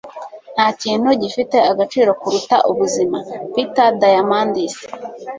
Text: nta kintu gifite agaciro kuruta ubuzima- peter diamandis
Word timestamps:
nta 0.55 0.67
kintu 0.81 1.07
gifite 1.21 1.57
agaciro 1.71 2.11
kuruta 2.21 2.57
ubuzima- 2.71 3.17
peter 3.53 3.89
diamandis 4.01 4.73